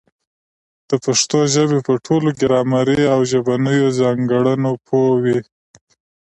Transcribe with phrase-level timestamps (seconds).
[0.89, 5.39] د پښتو ژبي په ټولو ګرامري او ژبنیو ځانګړنو پوه وي.